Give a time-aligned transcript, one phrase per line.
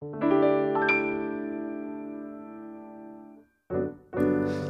[0.00, 0.27] thank you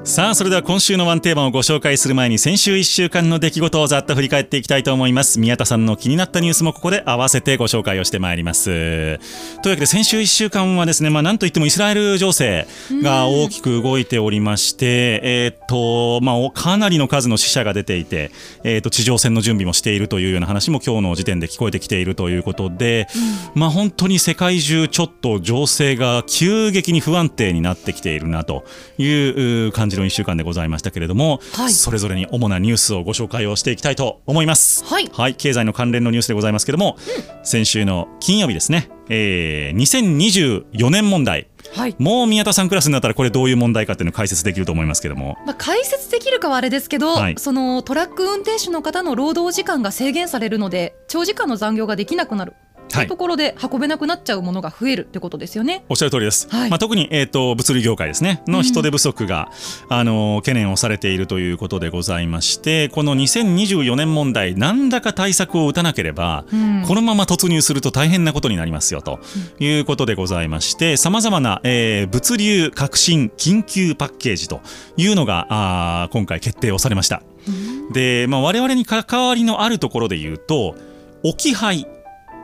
[0.09, 5.39] さあそれでは今週のワンテーマをご紹介する前に先週1週間の出来事をざっと振り返っていきたいと思います。
[5.39, 8.65] 宮田さんの気になったニュースもここで合わせてご紹介をしてまいります。
[8.65, 9.19] というわ
[9.63, 12.67] けで先週1週間はですねまあなんといってもイスラエル情勢
[13.03, 18.31] が大きく動いておりましてえっとまあかなりの数の死者が出ていて
[18.65, 23.09] えっと地上戦の準備もしているというような話も今日の時点で聞こえてきているということで、
[23.55, 28.65] まあ本当に世界中ちょっと情勢が急激に不安定になってきているなと
[28.97, 34.85] いう感じの1週間でございましたけれども、はい、それぞれに主なニュースをご紹介をしていきたいと思います。
[34.85, 41.49] はい、はい、経済の関連のニュースでございますけれども、うん、先週の金曜日ですね、えー、2024年問題。
[41.75, 52.55] はい、もう宮田さんクラスになったらこれどういう問題かっていうのを解説できると思いますけども、まあ、解説できるかはあれですけど、はい、そのトラック運転手の方の労働時間が制限されるので長時間の残業ができなくなる
[52.89, 55.85] そういうところで運べなくなっちゃうものが増えるってことですよね。
[55.89, 56.49] おっしゃる通りです。
[56.51, 58.43] はい、まあ特にえっ、ー、と物流業界ですね。
[58.47, 59.51] の人手不足が、
[59.91, 69.21] うん、あの懸念をされているということでございまして、この2024年問題何らか対策を打たなければ、うん、このまま突入すると大変なことになりますよと
[69.59, 74.61] いうことでございまして、さまざまな、えー、物流革新緊急パッケージと
[74.97, 77.23] いうのがあ今回決定をされました。
[77.47, 80.75] うん、で、まあ我々に関わりのあるところで言うと
[81.23, 81.87] 置き配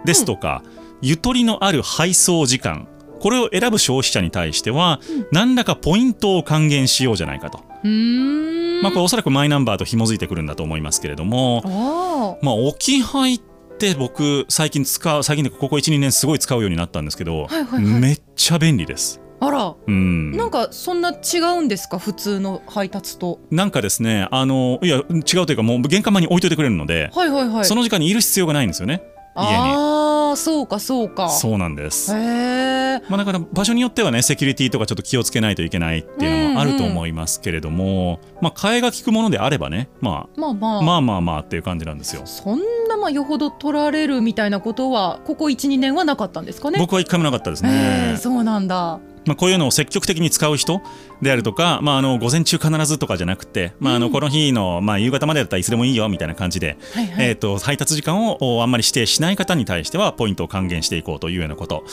[0.05, 0.70] ですとか、うん、
[1.02, 2.88] ゆとりのある配送時間。
[3.20, 7.58] これを選ぶ消費者に対しては、うん、何らかポイントを還元しようじゃないかと。
[7.58, 13.41] まあ、これおそらくマイナンバーと紐づいてくるんだと思いますけれども、まあ、置き配っ
[13.78, 19.22] て僕最近使う最近でここ12年すごい使うようになったんですけど、はいはいはい、めっちゃ便利です。
[19.41, 21.98] あら、うん、なんかそんな違うんですか？
[21.98, 23.41] 普通の配達と。
[23.50, 29.02] なんかですねあのいや違うというかもう玄関前に置いといてくれるので、はいはいはい、その時間にいる必要がないんですよね
[29.35, 31.29] ああそうかそうか。
[31.29, 32.15] そうなんです。
[32.15, 40.83] へえまあだから場所によってはねセキュリティとかちょっと気をつけないといけないっていうのもあると思いますけれども、うんうん、まあ替えが利くものであればね、まあ、まあまあ。
[40.83, 42.23] まあまあまあっていう感じなんですよ。
[42.27, 46.78] そんなまあよほど取られるみたいなことはここ12年はなかったんですかね？
[46.78, 48.17] 僕は一回もなかったですね。
[48.19, 49.00] そうなんだ。
[49.27, 50.83] まあ、こういうのを積極的に使う人
[51.25, 61.85] であるとか、まあ、あの午前中必ずとかじゃなくて、まあ、あのこの日の、まあ、夕方までだったらいつでもいいよみたいな感じで、はいはい、えーと、配達時間をあんまり指定しない方に対してはポイントを還元していこうというようなこと、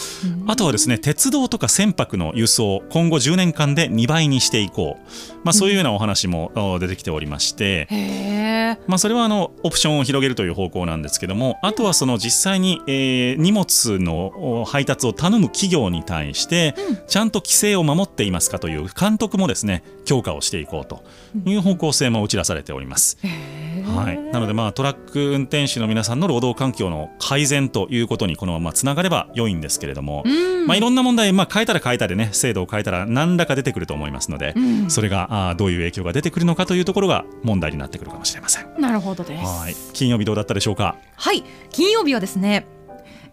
[0.47, 5.02] あとはですね鉄道とか船舶の輸送今後10年間で2倍にしていこう、
[5.44, 16.75] まあ、そういうようなお話も出てきておりまして、まあ、それはあのオプションを広げるという方向なんですけどもあとはその実際に、えー、荷物の配達を頼む企業に対して、
[17.08, 21.03] ちゃんと規制を守っていますかという監督もですね強化をしていこうと
[21.45, 23.17] いう方向性も打ち出されております。
[23.21, 30.23] はい、なので、まあ、トラック運転手の皆さんの労働環境の改善ということにこのままつながれば良いんですけれども、
[30.67, 34.53] まあ、いろんな問題、まあ、変えたら変えたでね制度を変えたら何らか出てくると思いますので、
[34.87, 38.67] それがあどういう影響が出てくるのかというところが問題になってくるかもしれません。
[38.79, 39.43] なるほどです。
[39.43, 39.75] はい。
[39.93, 40.95] 金曜日どうだったでしょうか？
[41.15, 41.43] はい。
[41.71, 42.67] 金曜日はですね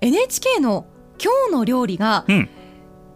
[0.01, 0.87] NHK の
[1.23, 2.49] 今日の料理が、うん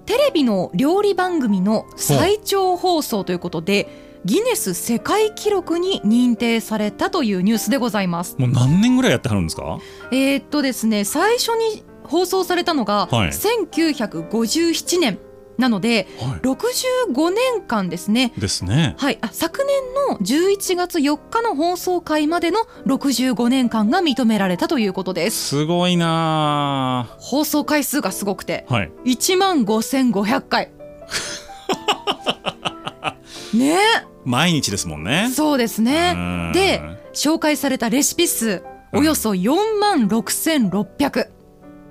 [0.07, 3.89] テレビの料理番組の最長放送ということで
[4.25, 8.37] ギネス世界記録に認定されたというニュースでございます。
[8.39, 9.79] もう何年ぐらいやってはるんですか？
[10.13, 15.19] えー、っとですね最初に放送されたのが1957年、
[15.63, 18.33] なので、はい、65年間ですね。
[18.37, 18.97] ですね。
[18.99, 19.77] はい、あ昨年
[20.11, 25.49] の11月4日の放送回までの65年間が認められたということです。
[25.49, 27.09] すごいな。
[27.19, 30.73] 放送回数がすごくて、はい、1万5500回。
[33.55, 33.79] ね。
[34.25, 35.31] 毎日ですもんね。
[35.33, 36.51] そうですね。
[36.55, 41.29] で、紹介されたレシピ数およそ4万6600。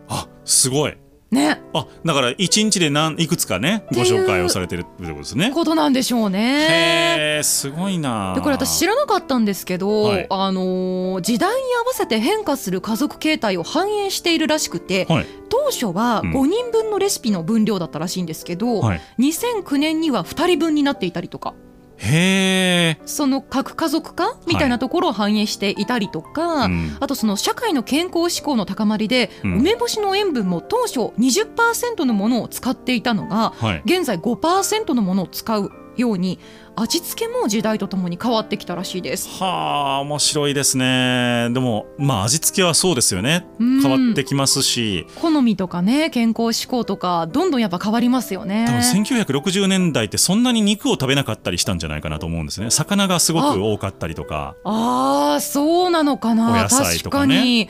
[0.10, 0.98] あ、すごい。
[1.32, 5.52] ね、あだから一日で何いくつかねご紹介をされてるってことですね。
[5.52, 6.66] ことなんでしょうね。
[6.70, 8.34] へえすごいな。
[8.36, 21.54] でこれ私知らなかったんですけど、はい、あのー、時代に合わせて変化する家族形態を反映しているらしくて、はい、当初は5人分のレシピの分量だったらしいんですけど、うんはい、2009年には2人分になっていたりとか。
[22.04, 26.72] へその核家族化みたいなところを反映していたりとか、はい。
[26.72, 35.72] うん、あとその社会の健康志向の高まりで、うん、梅干しの塩分も当初20%のものを使っていたのが、はい、現在5%のものを使う
[36.02, 36.40] ように
[36.76, 39.30] 味付けも時代とともに変わってきたらしいです。
[39.30, 41.50] はあ面白いですね。
[41.54, 43.46] でもまあ味付けはそうですよね。
[43.60, 45.08] 変わってきますし。
[45.16, 48.66] 好みとかね健康志向とかどんどんやっぱ変わりますよね。
[48.68, 52.70] 多分1960年代ってそんなに肉を食べなかったりしたんじゃないかなと思うんですね。
[52.70, 54.56] 魚がすごく多かったりとか。
[54.64, 56.52] ああそうなのかな。
[56.52, 57.70] お野菜とか、ね、確かに。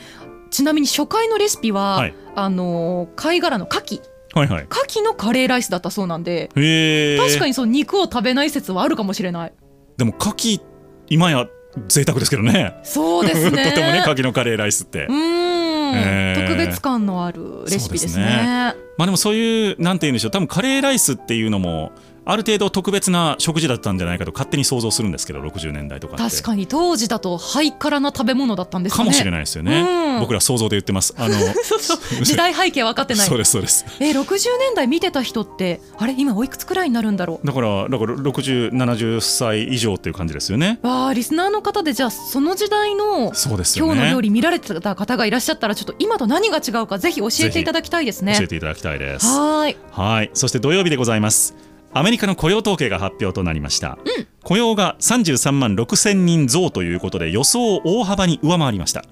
[0.52, 9.52] ちなみに初回のレシピは、はい、あの貝殻の牡蠣はいはい、牡蠣のカレーライスだったそうなんで確かにその肉を食べない説はあるかもしれない。
[9.96, 10.60] でも牡蠣
[11.08, 11.46] 今や
[11.88, 12.74] 贅沢ですけどね。
[12.82, 13.64] そうですね。
[13.70, 15.06] とてもね牡蠣のカレーライスって。
[15.08, 20.30] うん、えー、特別感のあるレシピですね、ね、まあでもそういうなんて言うんでしょう。
[20.30, 21.92] 多分カレーライスっていうのも
[22.24, 28.96] ある程度特別な食事だったんじゃないかと勝手に想像するんですけど60年代とか確かに当時だとハイカラな食べ物だったんですね。
[28.96, 31.14] かもしれないですよね、うん、僕ら想像で言ってます。
[31.16, 31.34] あの
[32.22, 33.26] 時代背景分かってない。
[33.26, 33.84] そうですそうです。
[34.00, 37.46] え60年代見てた人ってあれ今おいくつくらいになるんだろう？
[37.46, 40.78] だからだから6070歳以上っていう感じですよね。
[40.82, 48.36] わあリスナーの方でじゃあその時代のそうです、ね、今日の料理見られてた方がいらっしゃったらちょっと今と何が違うかぜひ教えていただきたいですね。
[48.38, 49.26] 教えていただきたいです。
[49.26, 49.76] はい。
[49.90, 50.30] はい。
[50.34, 59.02] そして土曜日でございますアメリカの雇用統計が発表となりました、うん、雇用が33万6千人増ということで予想を大幅に上回りました。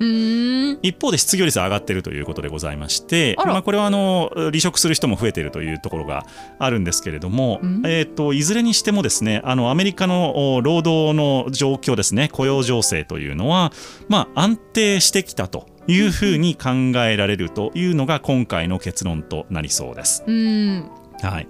[0.83, 6.25] 一方で失業率上がっているということでございましてまあ、これはあの離職する人も増えているというところが
[6.59, 13.73] あるんですけれども、うん、えーと、いずれにしてもですねあのアメリカの労働の状況ですね雇用情勢というのは、
[14.09, 16.71] まあ、安定してきたというふうに考
[17.05, 20.25] えられるというのが今回の結論となりそうです。
[20.27, 20.91] うん
[21.23, 21.49] はい。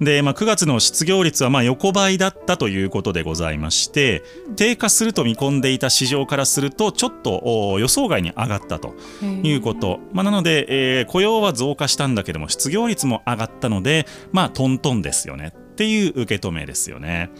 [0.00, 4.22] でまあ、9月の失業率はまあ横ばいだったということでございまして
[4.56, 10.66] 低下すると見込んでいた市場からするとちょっと予想外に上がったということ、まあ、なので、
[10.98, 15.52] えー、雇用は増加したんだけども失業率も上がったのでまあトントンですよね。
[15.72, 17.30] っていう受け止めですよね。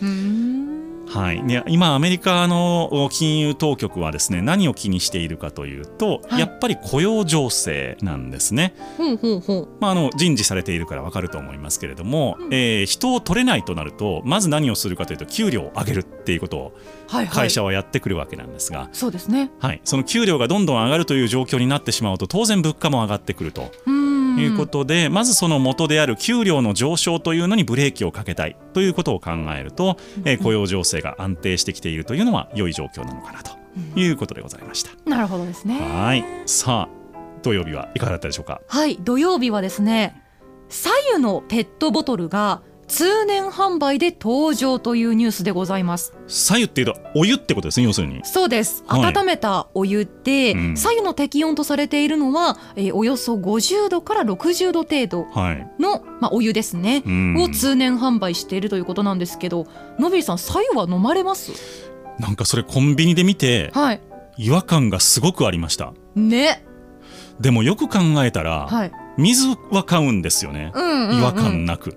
[1.12, 8.75] はい、で今、アメリカの金融当局はですね何を気にしているかというと、はい、やっぱり雇用情勢なんですね。
[8.97, 9.69] ほうほうほう。
[9.81, 16.73] まあ、あの人事されているから分かると思いますけれども、うん、えー、人を取れないとなるとまず何をするかというと給料を上げるっていうことを
[17.31, 23.70] 会社はやってくるわけなんですが、はいはい、そうですね、はい、その給料がどんどん上がるという状況になってしまうと当然物価も上がってくると。
[24.40, 33.52] いうことで、まずその元である給料の上昇というのにブレーキをかけたいということを考えると、えー、雇用情勢が安定してきているというのは良い状況なのかなと
[33.99, 34.90] いうことでございました。
[35.08, 35.79] なるほどですね。
[35.79, 37.02] はいさあ
[37.43, 38.61] 土曜日はいかがだったでしょうか？
[38.69, 40.23] はい土曜日はですね
[40.69, 42.62] 左右のペットボトルが
[42.93, 46.12] 通年販売で登場というニュースでございます。
[46.27, 48.21] 左右っていうとお湯ってことですね要するに。
[48.23, 55.71] そうです、はい、温めたお湯で、うん、左右の適温とされているのは、えー、およそ50度から60度程度の、はい、
[56.21, 59.67] まあ、お湯ですね、うん、を通年販売しているということなんですけど
[59.99, 61.53] のびりさん左右は飲まれます？
[62.19, 64.03] なんかそれコンビニで見て、はい、
[64.37, 65.94] 違和感がすごくありました。
[66.15, 66.67] ね。
[67.41, 71.97] でもよく考えたら、はい、水は買うんですよね、うんうんうん、違和感なく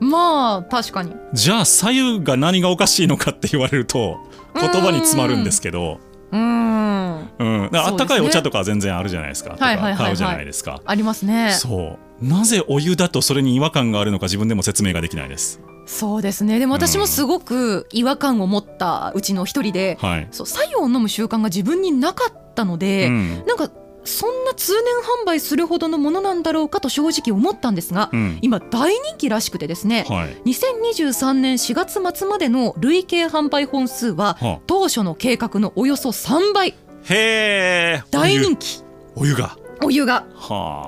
[0.00, 1.12] まあ確かに。
[1.32, 4.18] じゃあ左右が何がおかしいのかって言われると
[4.54, 6.00] 言葉に詰まるんですけど。
[6.32, 10.82] うん、うん、あったかいお茶とか全然あるじゃないですか、はいはい、買うじゃないですか。
[10.84, 11.52] ありますね。
[11.52, 12.24] そう。
[12.24, 15.60] なぜお湯だとそれに違和感があるのか自分でも説明ができないです。
[15.86, 16.58] そうですね。
[16.58, 23.70] でも私もすごく違和感を持ったうちの一人で、うんはい、そう左右を飲む習慣が自分になかったので、うん、なんか
[24.06, 36.74] そんな通年販売するほどのものなんだろうかと正直思ったんですが、うん、今大人気らしくてですね、はい、2023年4月末までの累計販売本数は当初の計画のおよそ3倍。
[37.08, 38.82] へ大人気。
[39.14, 39.34] お湯。
[39.34, 39.56] が。
[39.82, 40.24] お湯が。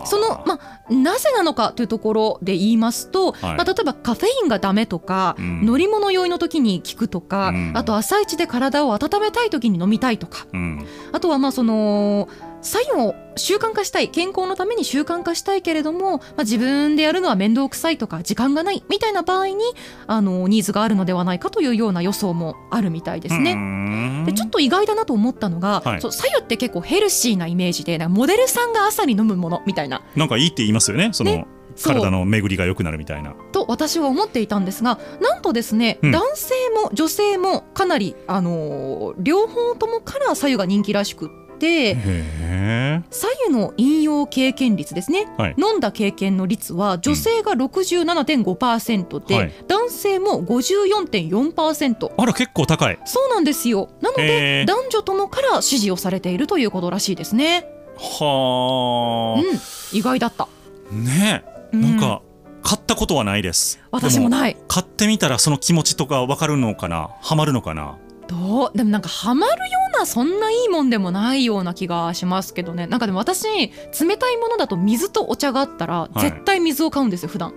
[0.04, 12.28] その、まあ、なぜなのかというところで言いますと、はい、まあ、例えばカフェインがダメとか、うん、乗り物酔いの時に効くとか、うん、あと朝一で体を温めたい時に飲みたいとか、うん、あとはまあその
[12.62, 19.56] 作用を習慣化したい健康のために習慣化したいけれども、まあ、自分でやるのは面倒くさいとか時間がないみたいな場合に
[20.06, 24.24] あのニーズがあるのではないかというような予想もあるみたいですね。
[24.26, 30.02] でちょっと意外だなと思ったのが、はい、そう左右って結構ヘルシーなイメージでモデルさんが朝に飲むものみたいな。
[30.16, 31.46] なんかいいって言いますよねその、ね
[31.80, 33.36] 体の巡りが良くなるみたいな。
[33.52, 41.96] と私は思っていたんですがなんとですね、うん、男性も女性もかなり、あのー、両方ともから左右が人気らしくて
[43.10, 52.98] 左右の引用経験率ですね、はい、飲んだ経験の率は女性が67.5%で、うんはい、男性も54.4%あら結構高い。
[53.04, 53.90] そうなんですよ。
[54.00, 57.66] なので男女ともから支持をされているということらしいですね。
[57.96, 59.46] はあ、うん、
[59.98, 60.48] 意外だった。
[60.92, 62.22] ねなんか、
[62.54, 63.80] うん、買ったことはないです。
[63.90, 64.56] 私もない。
[64.68, 67.10] 買ってみたらその気持ちとか分かるのかな？
[67.20, 67.96] ハマるのかな？
[68.26, 68.76] どう？
[68.76, 72.86] でもなんかハマるようなそんないいもんでもないような気がしますけどね。
[72.86, 77.54] なんかでも私冷たいものだと水とお茶があったら絶対水を買うんですよ、はい、普段。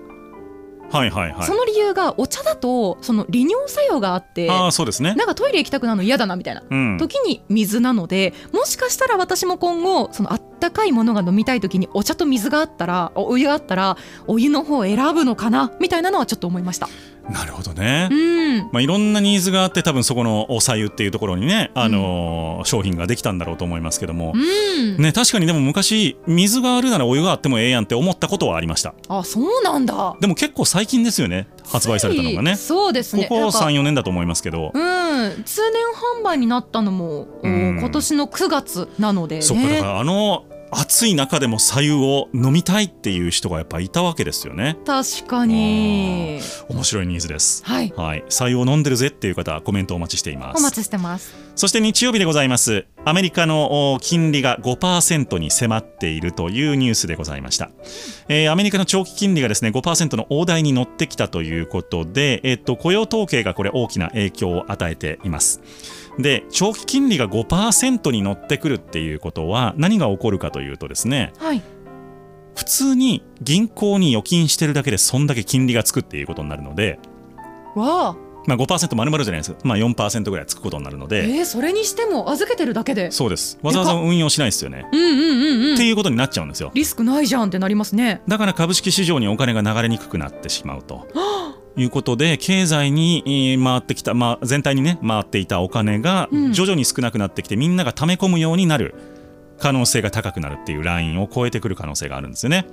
[0.91, 5.15] はいはいはい、その理由がお茶だとその利尿作用があってあそうですね。
[5.15, 16.87] なんかトイレ行きたくなるの嫌だなみたいな、うん、時に水なのでもしかしたら私も今後その温ったかいものが飲みたい時にお茶と水があったらお湯があったらお湯の方を選ぶのかなみたいなのはちょっと思いました。
[17.29, 18.57] なるほどね、うん。
[18.71, 28.93] まあ、いろんなニーズがあって多分そこのおさゆっていうところにね、あのーうん、商品ができたんだろうと思いますけども、うん、ね、確かにでも昔水があるならお湯があってもええやんって思ったことはありました。
[29.07, 30.15] あそうなんだ。
[30.19, 32.55] でも結構最近ですよね発売されたのがね。
[32.55, 33.25] そうですね。
[33.25, 34.71] ここ34年だと思いますけど。
[34.73, 35.43] うん。
[35.43, 35.81] 通年
[36.19, 44.77] 販売になったのも、うん、今年の9月なので、ね、そっかだからあの暑い中でも白湯を飲みたいっていう人がやっぱいたわけですよね。
[44.85, 46.39] 確かに。
[46.69, 47.63] 面白いニーズです。
[47.65, 50.57] はい、はい、白湯を飲んでるぜっていう方コメントお待ちしています。
[50.57, 51.35] お待ちしてます。
[51.55, 52.85] そして日曜日でございます。
[53.03, 57.71] アメリカの金利が5%に迫っているというニュースでございました、
[58.27, 65.61] えー、アメリカの長期金利がですね5%の大台に乗ってきたということで、えっと、雇用統計がこれ大きな影響を与えています
[66.19, 71.61] で長期金利が5%に乗ってくるっていうことは何が起こるかというとですね、はい、
[72.55, 76.99] 普通に銀行に預金してるだけでそんだけ金利がつくっていうことになるので
[77.75, 78.31] わあ。
[78.47, 81.29] まあ5%丸々じゃないですまあ4%ぐらいつくことになるので。
[81.29, 83.11] えー、それにしても預けてるだけで。
[83.11, 83.59] そうです。
[83.61, 84.87] わざわざ運用しないですよね。
[84.91, 85.73] うんうんうんうん。
[85.75, 86.71] っていうことになっちゃうんですよ。
[86.73, 88.21] リスクないじゃんってなりますね。
[88.27, 91.07] だから株式市場にお金が流れにくくなってしまうと
[91.77, 98.93] いうことで経済に回ってきた、まあ、全体にね回っていたお金が徐々に少なくなってきて、うん、みんなが溜め込むようになる
[99.57, 102.67] 可能性が高くなるっていうラインを超えてくる可能性があるんですよね。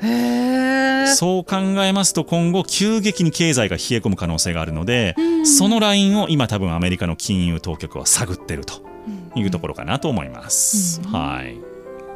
[1.14, 8.83] そう考えますと今後急激に経済が冷え込む可能性があるので、うん、そのラインを今多分アメリカの金融当局は探ってると
[9.35, 11.00] いうところかなと思います。
[11.05, 11.57] うん、はい。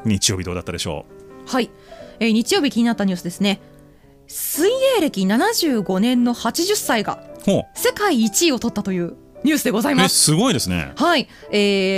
[0.05, 1.07] 日曜日どうだったでしょ
[1.47, 1.51] う？
[1.51, 1.71] はい、
[2.19, 3.61] えー、日曜日気になったニュースですね
[4.33, 7.23] 水泳歴75年の80歳が
[7.75, 10.19] 世界1位を取ったというニュースでございます。
[10.19, 10.93] すごいですね。
[10.97, 11.57] はい、え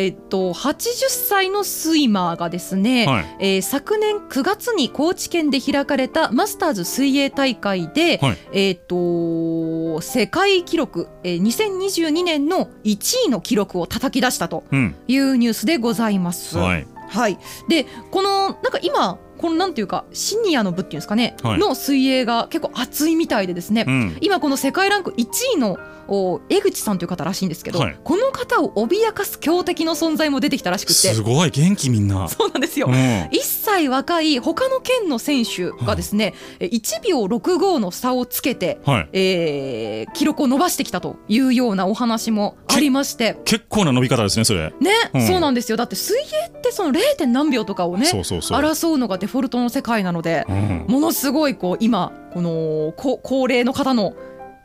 [0.09, 14.65] ー、っと80歳のスイマーがですね、はい、えー、昨年9月に高知県で開かれたマスターズ水泳大会で、はい、えー、っと世界記録、えー、2022年の1位の記録を叩き出したと
[15.07, 16.59] いうニュースでございます。
[16.59, 17.39] うん、はい、はい、
[17.69, 25.77] でこのなんか今このなんていうかシニアの部っていうんですかね、はい、の水泳が結構熱いみたいでですね、うん、今この世界ランク1位の
[26.49, 30.95] 江口さんという方らしいんですけど、はい、この方を脅かす強敵の存在も出てきたらしくて。
[30.95, 32.29] すごい元気みんな。
[32.29, 43.39] そうなんですよ、うん、1歳若い他の県の選手がですね、はい、1秒65の差をつけて、はい、えー、記録を伸ばしてきたというようなお話もありまして。
[43.45, 44.73] 結構な伸び方ですねそれ。
[44.81, 45.77] ね、うん、そうなんですよ。
[45.77, 47.27] だって水泳ってその 0.
[47.27, 54.15] 何秒とかをね争うのがデフォルトの世界なので、うん、ものすごいこう今この高齢の方の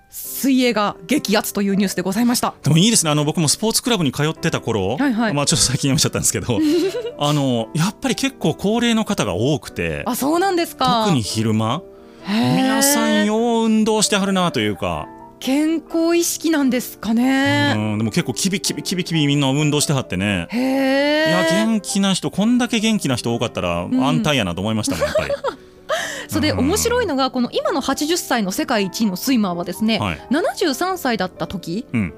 [0.09, 2.55] 水泳が激アツというニュースでございました。
[2.63, 3.11] でもいいですね。
[3.11, 6.59] あの僕もスポーツクラブに通ってた頃、はいはい、まあちょっと最近やめちゃったんですけど
[7.19, 11.03] あのやっぱり結構高齢の方が多くてあそうなんですか。
[11.05, 11.83] 特に昼間
[12.27, 15.07] 皆さんよう運動してはるなというか。
[15.39, 17.73] 健康意識なんですかね。
[17.77, 20.47] うんでも結構キビキビキビキビみんな運動してはってね。
[20.49, 25.33] へえいや元気な人こんだけ元気な人多かったら安泰やなと思いましたもん、やっぱり。
[26.29, 32.13] それで面白いのがこの今の80歳の世界一位のスイマーはですね、はい、73歳だった時に、うん、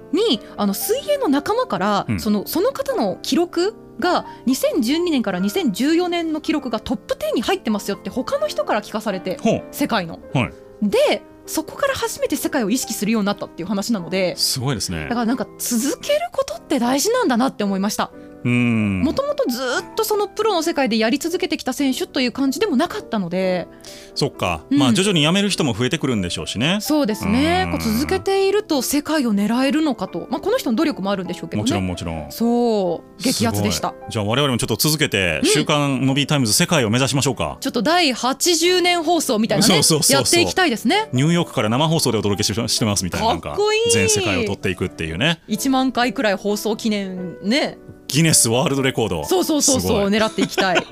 [0.58, 9.40] あの水泳の仲間から、うん、そのその方の記録が2012年から2014年の記録がトップ10に入ってますよって他の人から聞かされて
[9.72, 10.20] 世界の。
[10.34, 15.04] はい、でそこから初めて世界を意識するようになったっていう話なのですごいですね。
[15.04, 18.12] だからなんか続けることって大事なんだなって思いました
[18.44, 23.68] もともとずっとそのプロの世界でやり続けてきた選手という感じでもなかったので。
[24.16, 26.80] そっか、うん、まあ徐々に辞める人も増えてくるんでしょうしね。
[26.82, 27.68] そうですね。
[27.72, 32.32] こう続けていると世界を狙えるのかと、まあ、この人の努力もあるんでしょうけど、ね、もちろんもちろん。
[32.32, 33.24] そう。
[33.24, 33.94] 激アツでした。
[34.10, 39.82] じゃあ我々もちょっと続けて「週刊 Nobby タイムズ」世界を目指しましょうか、ちょっと第80年放送みたいなね。
[40.10, 43.58] やっていきたいですねニューヨークから生放送でお届けしてますみたいななんか
[43.92, 47.78] 全世界を取っていくっていうね1万回くらい放送記念ね
[48.12, 49.24] ギネスワールドレコード。
[49.24, 50.86] そうそうそうそう狙っていきたい、はい、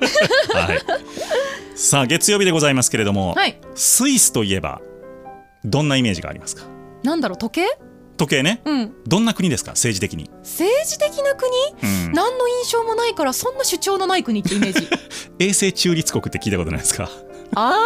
[1.76, 4.80] さあ月曜日でございますけれども、はい、スイスといえば
[5.62, 6.64] どんなイメージがありますか？
[7.02, 7.66] なんだろう時計？
[8.16, 9.72] 時計ね、うん、どんな国ですか？
[9.72, 10.30] 政治的に。
[10.38, 11.50] 政治的な国、
[12.06, 14.88] うん、何の印象もないからそんな主張のない国ってイメージ。
[15.38, 17.10] 永世中立国って聞いたことないですか？
[17.54, 17.76] あ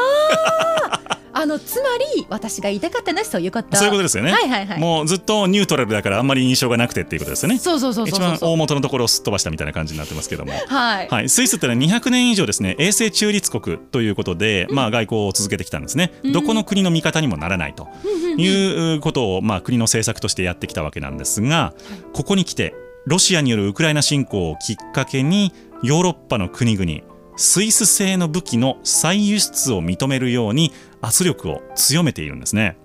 [0.90, 0.93] あ
[1.34, 3.76] あのつまり私が言いたかったのはそういうこと。
[3.76, 7.58] そういうことですよね、はいはいはい、もうずっとニュートラルだからあんまり印象がなくてっていうことですよね。
[7.58, 17.88] そうそうそう一番大元のところをすっ飛ばしたみたいな感じになってますけども、はい、はい、スイスってのは200年以上ですね永世中立国ということで、まあ、外交を続けてきたんですね、うん、どこの国の味方にもならないと
[18.36, 21.74] いうことを、まあ、国の政策としてやってきたわけなんですが、
[22.12, 22.74] ここに来て
[23.06, 30.72] ロシアによるウクライナ侵攻をきっかけにヨーロッパの国々スイス製の武器の再輸出を認めるように
[31.04, 32.76] 圧力を強めているんですね。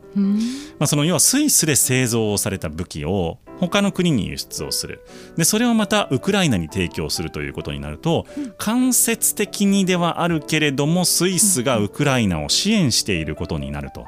[0.80, 5.06] まあ、その要はスイスで製造された武器を他の国に輸出をする。
[5.36, 14.08] でそれをまたウクライナに提供するということになると、うん、間接的にではあるけれどもスイスがウクライナを支援していることになると、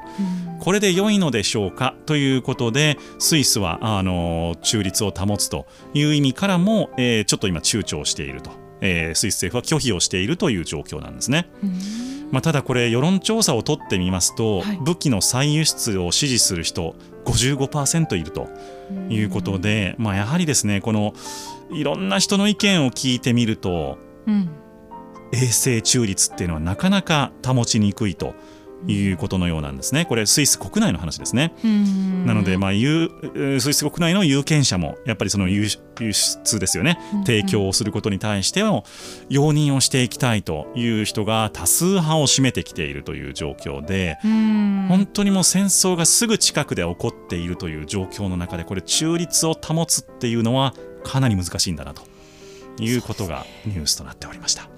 [0.54, 8.50] うん、これで良いのでしょうかということでスイスはあの中立を保つという意味からも、えー、ちょっと今躊躇していると、
[8.80, 11.48] えー、スイス政府は拒否をしているという状況なんですね。
[11.62, 16.96] うんまあ、ただこれ世論調査を取ってみますと、はい、武器の再輸出を支持する人
[17.26, 18.48] 55%いると
[19.10, 21.12] いうことで、まあ、やはりですねこの
[21.70, 24.50] いろんな人の意見を聞いてみると、うん、
[25.32, 28.34] 永世中立っていうのはなかなか保ちにくいと
[28.86, 30.04] いうことのようなんですね。
[30.06, 31.54] これスイス国内の話ですね。
[32.26, 36.98] なので、まあ、スイス国内の有権者もやっぱりその輸出ですよね。
[37.24, 38.84] 提供をすることに対しても
[39.28, 50.74] 容認をしていきたいという人が多数派を占めてきているという状況で本当にもう戦争がすぐ近くで起こっているという状況の中でこれ中立を保つっていうのは
[51.04, 52.12] かなり難しいんだなと。
[52.80, 54.68] いうことがニュースとなっておりました。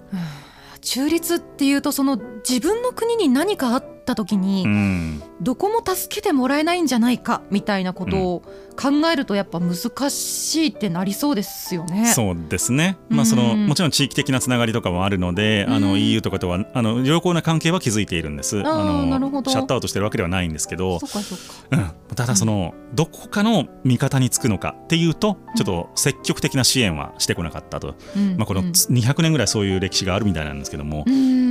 [0.80, 2.16] 中立っていうとその
[2.48, 8.42] 自分の国に何かあった時に、どこも助けてもらえないんじゃないかみたいなことを
[8.76, 12.06] 考えるとやっぱ難しいってなりそうですよね。
[12.06, 18.60] そうですね、まあそのもちろん地域的なつながりとかもあるので、あの EU とかとはあの良好な関係は築いているんです。
[18.60, 19.50] あのなるほど。
[19.50, 21.42] シャットアウトしてるわけではないんですけど、そかそか。
[21.70, 27.94] うん、ただその、どこかの味方につくのかっていうとちょっと積極的な支援はしてこなかったと、
[28.36, 31.04] まあこの200年ぐらいそういう歴史があるみたいなんですけども、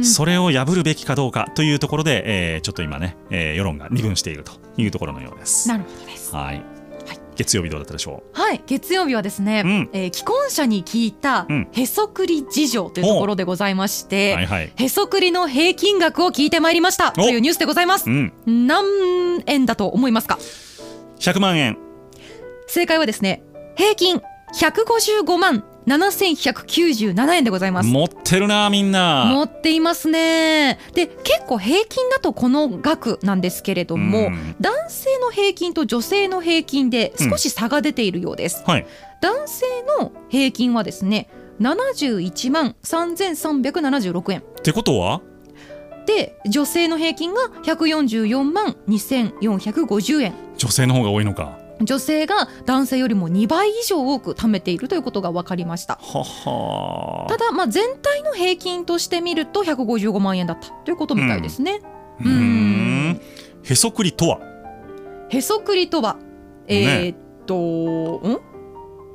[0.04, 5.68] それを破るべきかどうかというところで、えー、ちょっと今ね、えー、世論が二分しているというところのようです。
[5.70, 6.36] なるほどです。
[6.36, 6.62] はい。
[7.36, 8.40] 月曜日どうだったでしょう？
[8.40, 8.62] はい。
[8.68, 18.86] 月曜日はですね、うん、えー、既婚者に聞いたへそくり事情というところでございまして、はいはい、へそくりの平均額を聞いてまいりましたというニュースでございます、うん、何
[19.48, 20.38] 円だと思いますか
[21.20, 21.78] ？100万円。
[22.68, 23.42] 正解はですね
[23.76, 24.22] 平均
[24.60, 27.90] 155万7197円でございます。
[27.90, 29.26] 持ってるなみんな。
[29.26, 30.80] 持っていますね。
[30.94, 38.86] で結構平均だとこの額なんですけれども、うん、男性の平均と女性の平均で少し差が出ているようです、うんはい、
[39.22, 39.66] 男性
[40.00, 44.40] の平均はですね71万3376円。
[44.40, 45.22] ってことは？
[46.06, 50.34] で女性の平均が144万2450円。
[50.58, 55.96] 女性の方が多いのか女性が男性よりも2倍以上多く貯めているということが分かりました。
[55.96, 61.82] ただ、まあ、全体の平均として見ると155万円だったということみたいですね。
[62.24, 63.22] うん、
[63.64, 64.40] へそくりとは？
[65.30, 66.18] へそくりとは
[66.68, 68.53] えー、っと、ね、ん？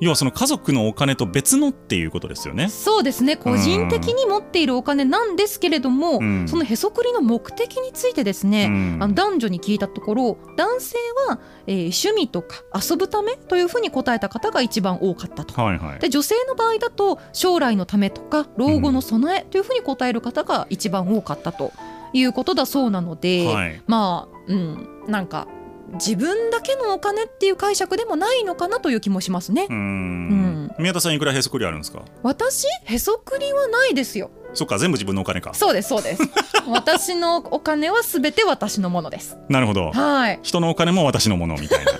[0.01, 2.69] 要はその家族のお金と別のっていうことですよね。
[2.69, 3.37] そうですね。
[3.37, 10.97] 個人的に持っているお金なんですけれども、うん、そのへそくりの目的についてですね、うん、あの男女に聞いたところ男性
[11.29, 15.61] は、えー、趣味とか遊ぶためというふうに答えた方が一番多かったと。
[15.61, 21.73] はいはい、で女性の場合だと将来のためとか老後の備えというふうに答える方が一番多かったと
[22.13, 25.49] いうことだそうなので、はい、まあうんなんか
[25.95, 29.67] 自分だけのお金っていう解釈でもないのかなという気もしますね。
[29.69, 29.79] うんう
[30.55, 32.03] ん宮田さんいくらへそくりあるんですか？
[32.23, 34.31] 私へそくりはないですよ。
[34.55, 35.53] そっか全部自分のお金か。
[35.55, 36.23] そうですそうです。
[36.69, 39.37] 私のお金はすべて私のものです。
[39.49, 39.91] なるほど。
[39.93, 40.39] はい。
[40.43, 41.93] 人のお金も私のものみたいな。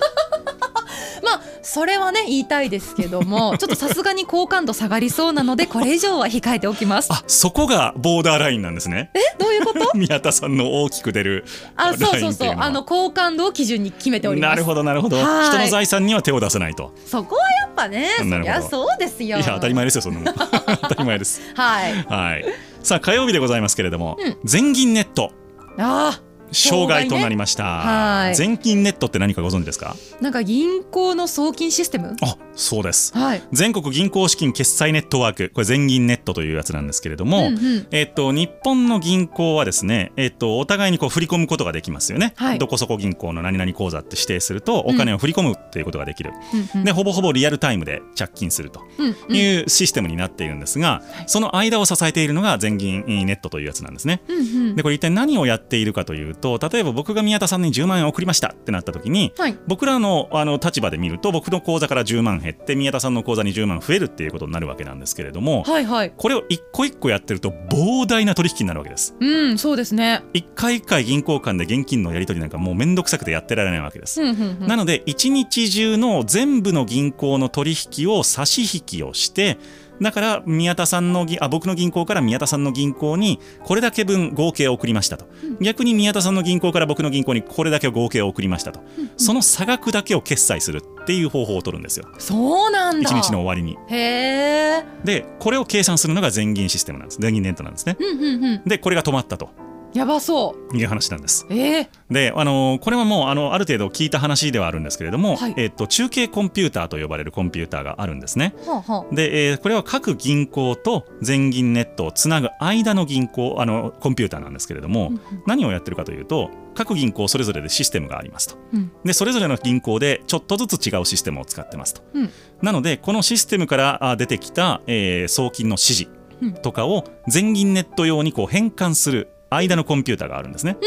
[1.61, 7.09] それはね言いたいですけども ちょっとさすがに好感度下がりそうなのでこれ以上は控えておきます。
[7.11, 9.11] あそこがボーダーラインなんですね。
[9.13, 9.19] え？
[9.37, 9.91] どういうこと？
[9.97, 11.45] 宮田さんの大きく出る
[11.75, 12.55] あそうそうそう。
[12.57, 14.49] あの好感度を基準に決めております。
[14.51, 15.17] なるほどなるほど。
[15.17, 16.93] 人の財産には手を出せないと。
[17.05, 19.37] そこはやっぱねそりゃそうですよ。
[19.37, 20.33] いや当たり前ですよそんなもん。
[20.81, 21.41] 当たり前です。
[21.55, 21.93] はい。
[22.07, 22.45] はい。
[22.83, 25.31] さあ火曜日でございますけれども、うん、全銀ネット。
[25.77, 28.35] ああ障害となりました、ね、はい。
[28.35, 29.95] 全金ネットって何かご存知ですか？
[30.21, 32.15] なんか銀行の送金システム？
[32.21, 35.51] あそうです、はい、全国銀行資金決済ネットワーク。
[35.53, 46.31] これ全銀ネットというやつなんですけれども、うんうん、えっと、日本の銀行はですね、えっと、お互いにこう振り込むことができますよね、はい、どこそこ銀行の何々口座って指定するとお金を振り込むっていうことができる、
[46.75, 48.81] うん、でほぼほぼリアルタイムで着金すると
[49.29, 69.15] いうシステムになっているんですが、その間を支えているのが全銀ネットというやつなんですね、うんうん、でこれ一体何をやっているかというと例えば僕が宮田さんに10万円送りましたってなった時に、はい、僕らのあの立場で見ると僕の口座から10万減って宮田さんの口座に10万増えるっていうことになるわけなんですけれども、はいはい、これを一個一個やってると膨大な取引になるわけです。
[69.19, 74.21] うんそうですね一回一回銀行間で現金のやり取りなんかもう面倒くさくてやってられないわけです。
[74.21, 79.57] うんうんうん、なので一日中の全部の銀行の取引を差し引きをして
[80.01, 92.05] だから宮田さんのあ僕の銀行から宮田さんの銀行にこれだけ分合計を送りましたと、うん、逆に宮田さんの銀行から僕の銀行にこれだけ合計を送りましたと、うん、その差額だけを決済するっていう方法を取るんですよ。
[92.19, 93.09] そうなんだ。
[93.09, 93.77] 1日の終わりに。
[93.89, 94.85] へえ。
[95.03, 97.19] でこれを計算するのが全銀システムなんです。
[97.19, 99.49] 全銀ネットなんですね、うんうんうん、でこれが止まったと
[99.93, 100.77] やばそう。
[100.77, 101.47] いう話なんです。
[101.49, 108.53] えー、であのこれはもうあのある程度聞いた話ではあるんですけれども、はい、えっと、中継コンピューターと呼ばれるコンピューターがあるんですね。
[108.65, 122.29] はあはあ、で、えー、これは各銀行と全銀ネットをつなぐ間の銀行あのコンピューターなんですけれども、うんうん、何をやってるかというと各銀行それぞれでシステムがありますと、うん、でそれぞれの銀行でちょっとずつ違うシステムを使ってますと、うん、
[122.61, 126.19] なのでこのシステムから出てきた、えー、送金の指示
[126.61, 130.77] とかを全銀ネット用にこう変換する間のコンピューターがあるんですね。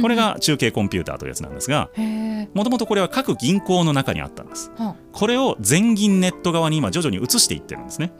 [0.00, 1.90] これが中継コンピューターというやつなんですが
[2.54, 4.70] もともとこれは各銀行の中にあったんです。
[5.12, 8.12] これを全銀ネット側に今徐々に移していってるんですね。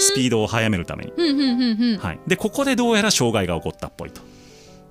[0.00, 1.12] スピードを速めるために。
[1.98, 4.22] はい、でここでどうやら障害が起こったっぽいと。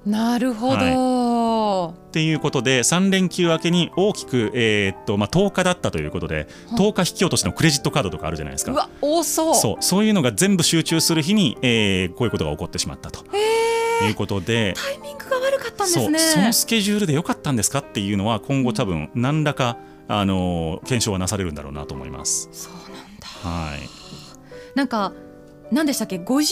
[0.06, 8.72] なるほど、はい、っていうことで3連休明けに大きく、えー、っとまあ、10日だったということで10日引き落としのクレジットカードとかあるじゃないですか。
[8.72, 9.56] うわ多そう。
[9.56, 9.84] そう。
[9.84, 13.26] そういうのが全部集中する日に、えー、こういうことが起こってしまったと。
[14.06, 16.20] いうことでタイミングが悪かったんですね。
[16.20, 22.50] そのスケジュールでよかったんですかっていうのは今後多分何らか、あの検証はなされるんだろうなと思います。
[22.52, 23.28] そうなんだ。
[23.28, 23.80] はい。
[24.76, 25.14] なんか
[25.72, 26.52] 何でしたっけ？50年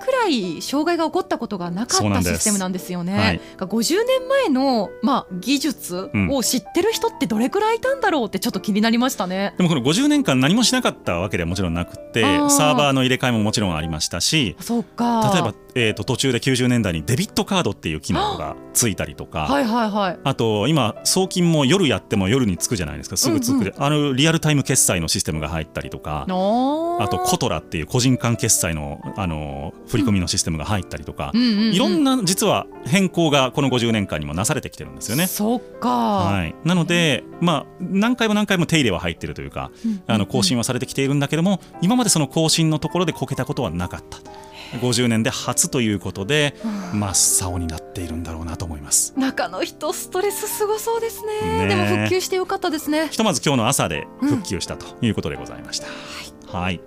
[0.00, 3.12] くらい障害が起こったことがなかったシステムなんですよね。
[3.16, 9.54] はい、50年前の、まあ、技術を知ってる人ってどれくらいいたんだろうってちょっと気になりましたね。
[9.58, 15.30] でもこの50年間何もしなかったわけではもちろんなくてサーバーの入れ替えももちろんありましたしそうか。
[15.32, 19.40] 例えばえーと、途中で90年代にデビットカードっていう機能がついたりとか。
[19.46, 23.16] はいはい、はい、あと今送金も夜やっても夜につくじゃないですか。
[23.16, 26.26] すぐつく、うんうん、あのリアルタイム決済のシステムが入ったりとか。
[26.26, 35.26] あとコトラっていう個人間決済のあの振り込みのシステムが入ったりとか、いろんな実は変更がこの50年間にもなされてきてるんですよね。
[35.26, 39.70] そっか、はい、なので、まあ、何回も何回も手入れは入ってるというか、
[40.06, 44.18] あの更新はされてきているんだけども今までその更新のところでこけたことはなかった。
[44.80, 46.54] 50年で初ということで
[46.92, 47.10] 真
[47.46, 56.80] っ青になっているんだろうなと思います中の人ストレスすごそうですねでも復旧してよかったですねひとまず今日の朝で復旧したということでございました、うん、はい、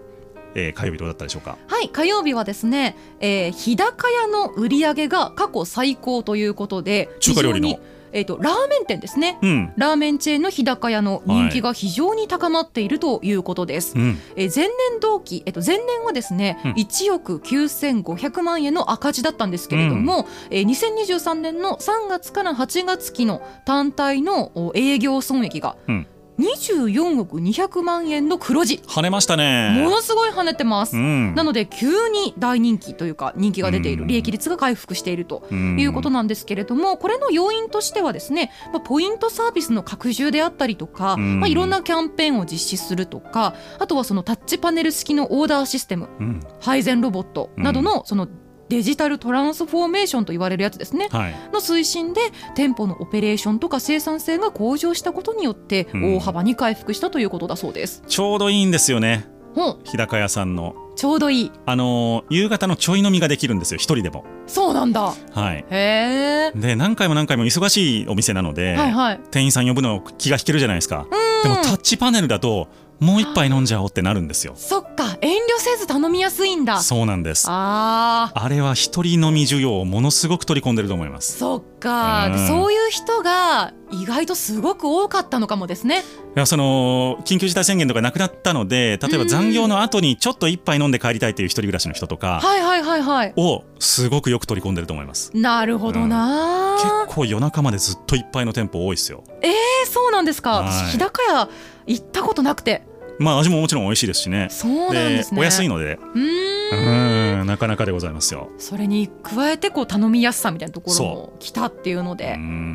[0.58, 1.58] えー、火曜日どうだったでしょうか？
[1.67, 7.80] はい火曜日はですね、えー、日高屋の売り上げが過去最高ということで中華料理の？
[8.13, 26.08] えーと、ラーメン店ですね、うん、ラーメンチェーンの日高屋の人気が非常に高まっているということです、はい、えー、前年同期、えーと、前年はですね、うん、1億9500万円の赤字だったんですけれども、うん、えー、2023年の3月から8月期の単体の営業損益が、うん
[26.39, 29.71] 24億200万円の黒字跳ねましたね。
[29.84, 48.28] ものすごい跳ねてます、うん、なので急に大人気というか人気が出ている、利益率が回復しているということなんですけれどもこれの要因としてはですね、まあ、ポイントサービスの拡充であったりとか、まあ、いろんなキャンペーンを実施するとかあとはそのタッチパネル式のオーダーシステム、うん、配膳ロボットなどのその
[48.69, 52.21] デジタルトランスフォーメーションと言われるやつですね、はい、の推進で
[52.56, 59.38] 店舗のオペレーションとか生産性が向上したことによって大幅に回復したということだそうです、うん、ちょうどいいんですよね。
[59.84, 60.75] 日高屋さんの。
[60.95, 61.51] ちょうどいい。
[61.65, 64.23] あの夕方のちょい飲みができるんですよ一人でも。
[64.45, 65.13] そうなんだ。
[65.32, 65.65] はい。
[65.69, 66.60] へえ。
[66.60, 71.08] で何回も何回も忙しいお店なので、はいはい、店員さん呼ぶの気が引けるじゃないですか。
[71.43, 72.67] でもタッチパネルだと
[73.00, 74.54] もう一杯飲んじゃおうってなるんですよ。
[74.56, 75.18] そっか。
[75.22, 76.80] 遠慮せず頼みやすいんだ。
[76.80, 77.46] そうなんです。
[77.48, 81.38] ああれは一人飲み需要をものすごく取り込んでると思います。
[81.38, 86.04] そっか、うん、そういう人が意外とすごく多かったのかもですね。
[86.36, 93.34] いやその緊急事態宣言とかなくなったので例えば残業の後にちょっと一杯飲んで帰りたいという一人暮らしの人とかはいはいはいはい。
[93.38, 95.32] をすごくよく取り込んでると思います。
[95.36, 99.24] なるほどな、うん、結構夜中までずっといっぱいの店舗多いですよ。
[99.42, 99.52] えー、
[99.90, 101.50] そうなんですか、はい、日高屋
[101.88, 102.84] 行ったことなくて
[103.19, 104.47] まあ味ももちろん美味しいですしね。
[104.51, 105.41] そうなんですね。
[105.41, 105.99] お安いので。
[106.13, 107.47] うん。
[107.47, 108.49] なかなかでございますよ。
[108.58, 112.34] それに加えてこう頼みやすさみたいなところも来たっていうので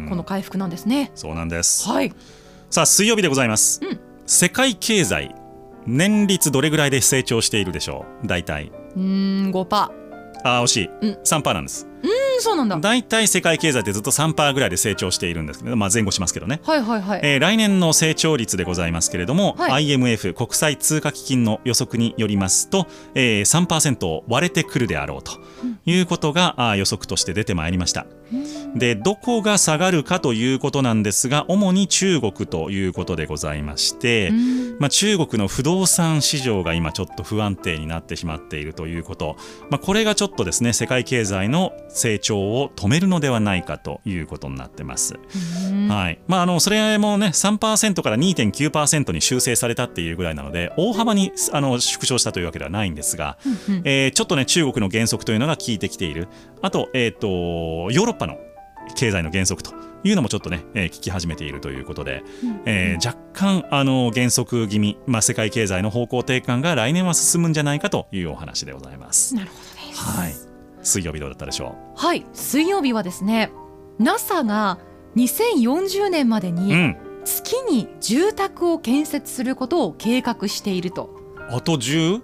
[0.09, 1.13] この回復なんですね。
[1.15, 1.89] そうなんです。
[1.89, 2.13] はい。
[2.71, 5.35] さあ水曜日でございます、うん、世界経済
[5.87, 8.27] 年率どれぐらいで成長しているでしょう？
[8.27, 8.73] 大体。
[8.97, 9.67] うん5%
[10.45, 11.87] あ惜しい、うん、3%なんです
[12.41, 12.77] そうなんだ。
[12.79, 17.21] 大体世界経済ってずっと3%ぐらいで成長しているんですけど、まあ、前後しますけどね、はいはいはい。
[17.23, 25.33] えー、来年の成長率でございますけれども、はい、IMF 国際通貨基金の予測によりますと、えー、3%を割れてくるであろうと
[25.87, 28.07] いうことが、うん、予測として出てまいりました。
[28.75, 34.33] でどこが下がるかということなんですが主に中国ということでございまして、
[34.79, 39.37] まあ、中国の不動産市場が今ちょっと不安定になってしまっているということ、
[39.71, 45.15] まあ、これがちょっとですね世界経済の成長を止めるのではないかということになってます。
[45.89, 46.19] はい。
[46.27, 53.39] まあ、あのそれもね3%から2.9%に修正されたっていうぐらいなので大幅にあの縮小したというわけではないんですが、
[53.85, 56.29] えー、ちょっとね中国の減速というのが効いてきている。
[56.63, 58.39] あと,、えーと、ヨーロッパの
[58.95, 59.73] 経済の減速と
[60.05, 69.35] いうのもちょっとね、えー、聞き始めているということで、うん、えー、若干あの減速気味、まあ、世界経済の方向転換が来年は進むんじゃないかというお話でございます。
[69.35, 70.52] なるほどです、はい、
[70.83, 71.97] 水曜日どうだったでしょう？
[71.97, 73.51] はい水曜日はですね
[73.99, 74.79] NASA が
[75.17, 81.11] 2040年までに月に住宅を建設することを計画していると。
[81.51, 82.21] あと16、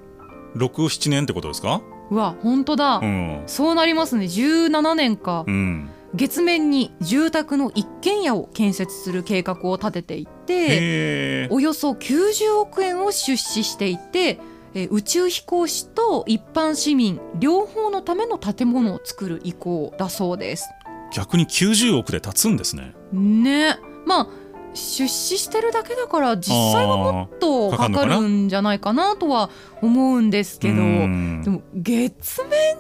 [0.57, 1.83] 7年ってことですか？
[2.11, 4.25] うわ本当だ、うん、そうなりますね。
[4.25, 14.41] 17年か、うん、月面に住宅の一軒家を建設する計画を立てていておよそ90億円を出資していて
[14.79, 20.69] え宇宙飛行士と一般市民両方のための建物を作る意向だそうです。
[21.13, 22.95] 逆に90億で建つんですね。
[23.13, 23.79] ね。
[24.07, 24.29] まあ
[24.75, 29.51] 出資してるだけだから実際はもっとかかるんじゃないかなとは
[29.83, 32.77] 思うんですけどでも月面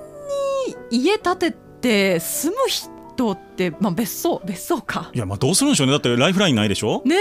[0.91, 2.91] に家建てて住む人
[3.33, 7.17] って、まあ、別荘別荘かいやまあどうするんでしょうねだってライフラインないでしょね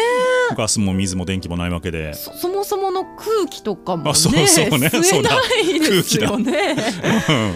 [0.55, 5.29] ガスも水も電気もないわけでそもそもの空気とかもねそうそうね吸えな
[5.59, 6.75] いですよね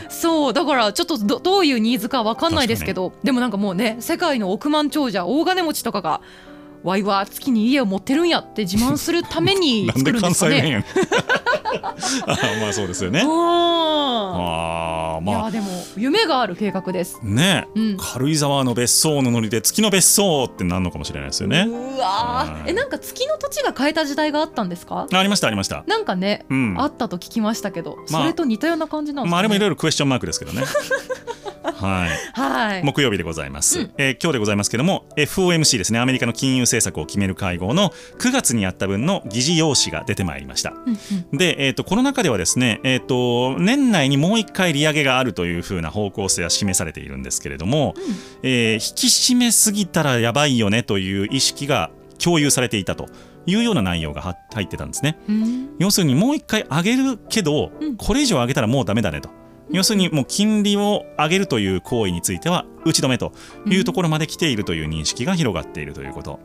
[0.10, 6.22] そうだからちょっとどどういうニーズか分かんないですけどでもなんかもうね世界の億万長者大金持ちとかが
[6.84, 10.86] わいは月に家を持ってるんやって自慢するために 作るんですかね。
[11.74, 11.96] あ
[12.60, 13.24] まあそうですよね。
[13.26, 17.20] ああまあいやでも夢がある計画です。
[17.24, 21.67] ね、うん、軽井沢の別荘のノリで月の別荘ってなるのかもしれないですよね。
[21.67, 25.08] うわえなんか月の土地が変えた時代があったんですか？
[25.12, 25.84] ありましたありました。
[25.88, 30.63] なんかね、うん、あったと聞きましたけど、それと似たような感じなんですか、ね、まああれもいろいろクエスチョンマークですけどね。
[31.63, 36.00] はい、はい、木曜日でございます、うん、えー、今日でございますけども FOMC ですね。
[36.00, 40.97] アメリカの金融政策を決める会合の9月にあった分の議事要旨が出てまいりました、うん
[41.32, 48.04] うん、で、えーと、この中ではですね、えーと、年内にもう1回利上げがあるというふうな方向性は示されているんですけれども、うん、
[48.43, 51.91] えー、引き締めすぎたらやばいよねという意識が
[52.24, 53.08] 共有されていたと
[53.45, 54.21] いうような内容が
[54.54, 59.41] 入ってたんですね、うん、要するにもう一回上げるけど、これ以上上げたらもうダメだねと
[59.72, 63.32] 要するにもう金利を上げるという行為については打ち止めと
[63.66, 66.40] いうところまで来ているという認識が広がっているということ、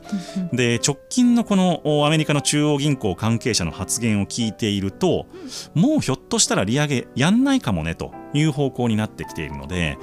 [0.53, 5.27] で直近のこのアメリカの中央銀行関係者の発言を聞いていると、
[5.75, 9.97] もうひょっとしたら利上げやんないかもねという方向になってきているので、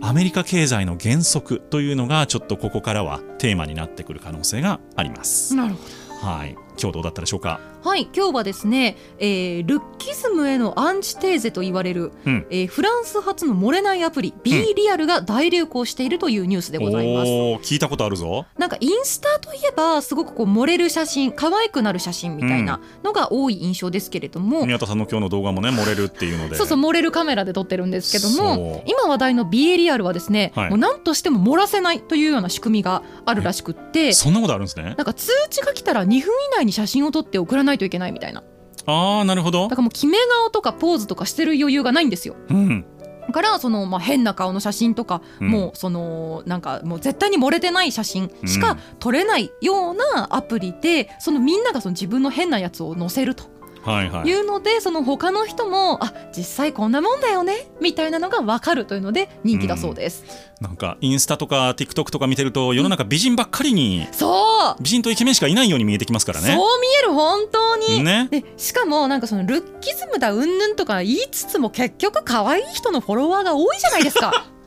[0.00, 5.54] アメリカ経済の減速というのがちょっとここからはテーマになってくる可能性があります。
[5.54, 6.26] なるほど。
[6.26, 6.56] はい。
[6.80, 7.60] 今日どうだったでしょうか？
[7.88, 18.44] はい今日はですね、えー、ルッキズムへのアンチテーゼと言われる、うん、えー、フランス発の漏れないアプリ B リアルが大流行しているというニュースでございます、うん、聞いたことあるぞ。
[18.58, 26.56] なんかインスタといえばすごくこう漏れる写真可愛くなる写真みたいなのが多い印象ですけれども、うん、宮田さんの今日の動画もね漏れるっていうので。
[26.60, 34.84] そうそう漏れるカメラで撮ってるんですけども今話題の B リアルはですね、はい、もう何としても漏らせないというような仕組みがあるらしくってそんなことあるんですね。
[34.84, 36.22] なんか通知が来たら2分以
[36.58, 38.42] 内に写真を撮って送らないといけないみたいな。
[38.86, 39.64] あーなるほど。
[39.64, 42.36] だからもう決め顔とかポーズとかしてる余裕がないんですよ。
[42.48, 42.84] うん。
[43.32, 53.44] からそのまあ変な顔の写真とか、うん、もうそのなんかもう絶対に漏れてない写真しか撮れないようなアプリで、そのみんながその自分の変なやつを載せると。
[53.82, 60.24] はいはい、いうのでその他の人もあ実際こんなもんだよねみたいなのが分かるというので人気だそうです、
[60.60, 64.82] うん、なんかインスタとか TikTok とか見てると世の中美人ばっかりに、うん、そう。
[64.82, 66.54] 美人とイケメンしかいないように見えてきますからね。
[66.54, 74.46] そう見える本当に、ね、でしかもなんかそのルッキズムだうんぬんとか言いつつも結局可愛い人のフォロワーが多いじゃないですか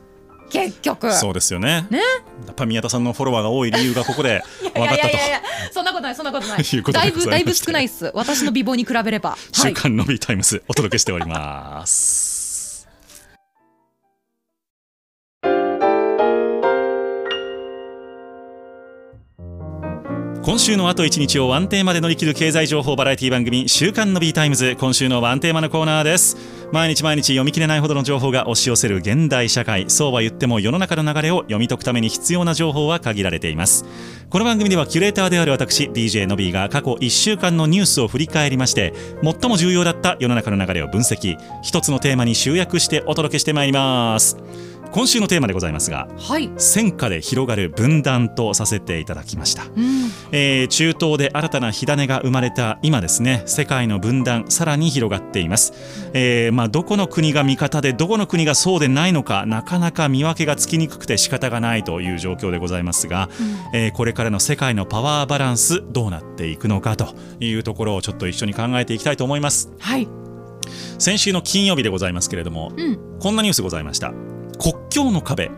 [0.52, 1.12] 結局。
[1.12, 1.86] そうですよね。
[1.90, 1.98] ね。
[2.46, 4.42] やっぱ宮田さんのフォロワーが多い理由がここで
[4.74, 6.62] 分かったといやいやそんなことないそんなことない。
[6.92, 8.10] だいぶだいぶ少ないっす。
[8.14, 9.36] 私の美貌に比べれば。
[9.52, 12.31] 週刊 Nobby タイムズお届けしております
[20.44, 26.36] 今週のあと1日をワンテーマで乗り切る経済情報バラエティ番組「週刊 Nobby タイムズ」今週のワンテーマのコーナーです。
[26.72, 29.84] 毎日毎日読み切れないほどの情報が押し寄せる現代社会。
[29.86, 33.84] そうは言っても世の中の流れを読み解くために必要な情報は限られています。
[34.30, 41.36] この番組ではキュレーターである私 DJ の B が過去1週間のニュースを振り返りまして最も重要だった世の中の流れを分析。
[41.62, 44.36] 一つのテーマに集約してお届けしてまいります。
[44.92, 53.42] 今週のテーマでございますが、はい、戦火で広がる分断とさせていただきました、うん、えー、中東で新たな火種が生まれた今ですね。
[53.46, 55.72] 世界の分断さらに広がっています、
[56.12, 63.30] えー、まあ、どこの国が味方でどこの国がそうでないのかなかなか見分けがつきにくくて仕方がないという状況でございますが、
[63.72, 69.70] うん、えー、これからの世界のパワーバランスどうなっていくのかというところをちょっと一緒に考えていきたいと思います。
[69.78, 70.06] はい。
[70.98, 74.12] 先週の金曜日でございますけれども、うん、こんなニュースございました
[74.62, 75.52] 国境の壁、うん。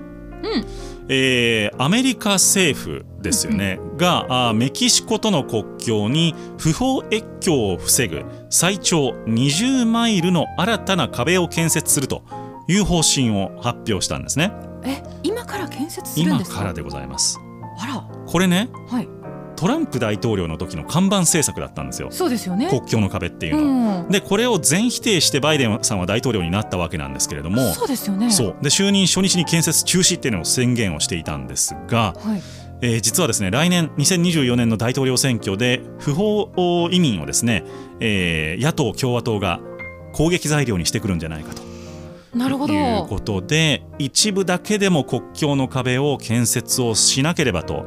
[1.11, 12.23] えー、アメリカ政府ですよね、うん、があメキシコとの国境に不法越境を防ぐ最長20マイルの新たな壁を建設すると
[12.69, 14.51] いう方針を発表したんですね。
[14.83, 16.57] え今から建設するんですか？
[16.57, 17.39] 今からでございます。
[17.79, 18.09] あら。
[18.27, 19.09] これね、はい、
[19.57, 22.09] トランプ大統領の時の看板政策だったんですよ。
[22.11, 24.01] そうですよね国境の壁っていうのは。
[24.01, 32.43] うん、でこれを全否定してバイデンさんは大統領になったわけなんですけれどもそうですよねそうで就任初日に建設中止っていうのを宣言をしていたんですが、はい
[32.81, 37.65] えー、実はですね来年2024年の大統領選挙で不法移民をですね、
[38.01, 39.61] えー、野党・共和党が
[40.13, 41.63] 攻撃材料にしてくるんじゃないかと。
[42.35, 47.87] なるほどいうことで一部だけでも国境の壁を建設をしなければと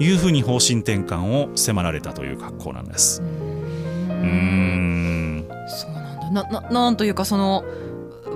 [0.00, 3.22] いうふうに方針転換を迫られたという格好なんです。
[3.22, 5.48] うん。
[5.68, 6.40] そうなんだ。
[6.50, 7.64] なななんというかその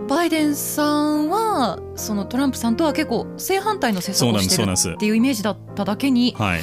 [0.08, 6.62] バイデンさんはそのトランプさんとは結構正反対の政策をしてるっていうイメージだっただけに、はい、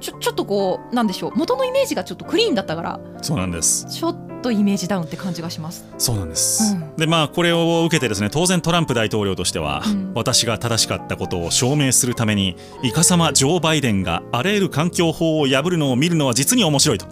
[0.00, 1.32] ちょちょっとこうなんでしょう。
[1.36, 3.86] 元のイメージがちょっとクリーンだったからそうなんです。
[3.86, 5.84] ちょっとイメージダウンって感じがします。
[5.98, 17.06] そうなんです、うん、でまあこれを受けてですね当然トランプ大統領としては、うん、私が正しかったことを証明するためにいかさまジョー・バイデンがあらゆる環境法を破るのを見るのは実に面白いと。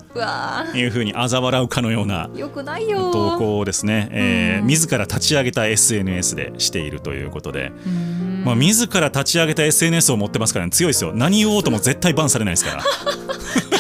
[0.75, 7.73] いうふうに嘲笑うかのようなよくないよ投稿をですね、えー、自ら立ち上げた SNS でしているということで。
[8.45, 11.13] まあ、自ら立ち上げた SNS を持ってますから、ね、強いですよ。
[11.13, 12.85] 何言おうとも絶対バンされないですから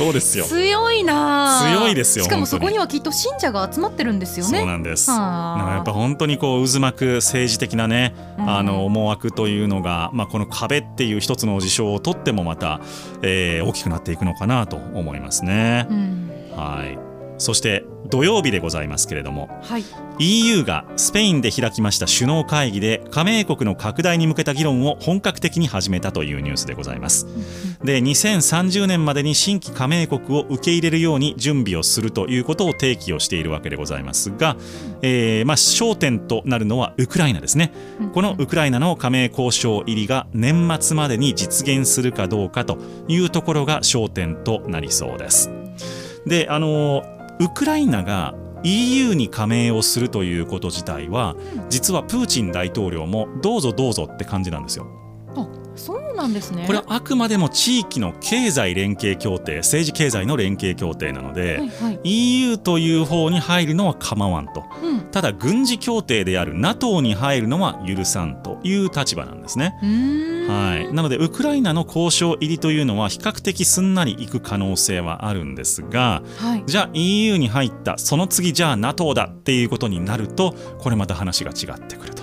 [0.00, 0.44] そうですよ。
[0.44, 1.60] 強いな。
[1.62, 4.58] 強いですよしかもそこにはきっと信者が集まってるんですよね。
[4.58, 5.08] そうなんです。
[5.08, 12.80] だからやっぱ本当にこう渦巻く政治的なね、うん、あの思惑というのが、まあ、この壁っていう一つの事象をとってもまた、
[13.22, 17.09] えー、大きくなっていくのかなと思いますね、うん、はい
[17.40, 19.84] そして土曜日でございますけれども、はい、
[20.18, 27.26] EU がスペインで開きました首脳会議で加盟国の拡大に向けた議論を本格的に始めたというニュースでございます。
[27.82, 34.56] で2030年までに新規加盟国を受け入れるように準備をするということを提起をしているわけでございますが、
[35.00, 37.72] えー、まあ、焦点となるのはウクライナですね。
[38.12, 42.76] このウクライナの加盟交渉入りが年末までに実現するかどうかと
[43.08, 45.50] いうところが焦点となりそうです。
[46.26, 47.02] であの
[47.40, 51.34] ウクライナが EU に加盟をするということ自体は
[51.70, 54.99] 実はプーチン大統領もどうぞどうぞって感じなんですよ。
[55.80, 56.64] そうなんですね。
[56.66, 69.74] これはあくまでも地域の経済連携協定政治経済の連携協定なので、はいはい、EU という方に入るのは構わんと、うん、ただ軍事協定である NATO に入るのは許さんという立場なんですね。
[70.48, 82.19] はい、なのでウクライナの交渉入りというのは比較的すんなりいく可能性はあるんですが、はい、じゃあ EU に入ったその次じゃあ NATO だっていうことになるとこれまた話が違ってくると。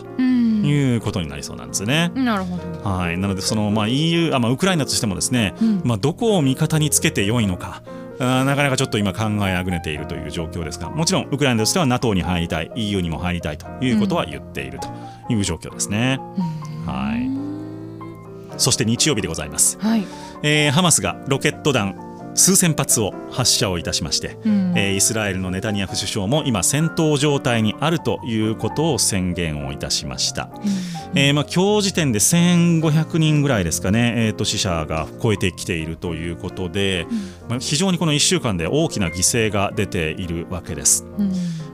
[0.67, 2.11] いうことになりそうなんですね。
[2.15, 2.89] なるほど。
[2.89, 3.17] はい。
[3.17, 7.81] なのでそのまあ EU あまあウクライナとしてもですね、うん、まあどこを味方につけてよいのか。
[8.19, 14.87] あなかなかちょっと今考えあぐねているという状況ですがもちろんウクライナとしては NATO に入りたい EU にも入りたいということは言っていると
[15.31, 16.19] いう状況ですね。
[16.35, 16.41] う
[16.81, 17.47] ん、はい
[18.57, 20.03] そして日曜日でございます、はい
[20.43, 22.06] えー、ハマスがロケット弾
[22.37, 30.49] 数千発を発射をいたしまして、うん、えー、イスラエルのネタニヤフ首相も今戦闘状態にあるということを宣言をいたしました、
[31.13, 37.17] うん、えー、まあ、今日時点で1500人ぐらいですかね、えーと、死者が超えてきているということで、うん、
[37.49, 41.05] まあ、非常にこの1週間で大きな犠牲が出ているわけです。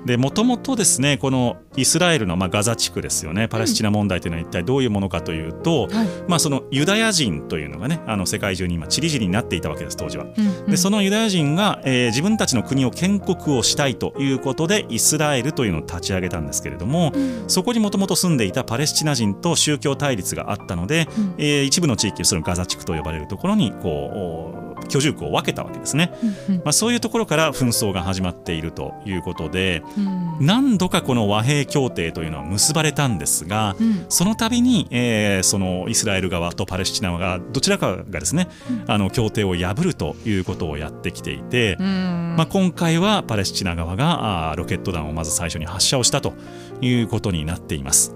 [0.06, 10.26] でもともとですねこのイスラエルのまあガザ地区ですよねパレスチナ問題というのは一体どういうものかというと、うんはい、まあ、そのユダヤ人というのがねあの世界中に今ちりぢりになっていたわけです当時は。
[10.26, 26.14] うんうん、でそのユダヤ人が、えー、自分たちの国を建国をしたいということでイスラエルというのを立ち上げたんですけれども、うん、そこにもともと住んでいたパレスチナ人と宗教対立があったので、うん、えー、一部の地域そのガザ地区と呼ばれるところにこう居住区を分けたわけですね、
[26.48, 46.34] うんうん、まあ、そういうところから紛争が始まっているということで、うん、何度かこの和平協定というのは結ばれたんですが、うん、その度に、えー、そのイスラエル側とパレスチナ側どちらかがですね、うん、あの協定を破るということをやってきていて、まあ、今回はパレスチナ側があロケット弾をまず最初に発射をしたと
[46.82, 48.16] いうことになっています。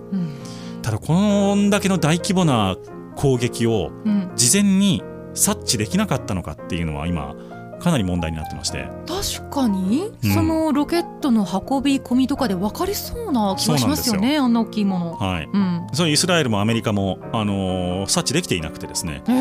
[0.82, 2.78] ただこんだけの大規模な
[3.18, 3.92] 攻撃を
[4.36, 5.04] 事前に
[5.38, 7.36] 察知できなかったのかっていうのは今
[7.80, 8.90] かなり問題になってまして。
[9.08, 15.16] 確かに、うん、そのロケットの運び込みとかで分かりそうな気がしますよねあんな大きいもの。
[15.16, 19.22] はい、うん、そのイスラエルもアメリカも、あのー、察知できていなくてですね。
[19.26, 19.32] こ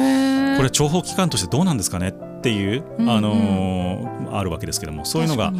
[0.62, 5.52] れ諜報機関としてどうなんですかねっていう、あのー、あるわけですけどもそういうのが。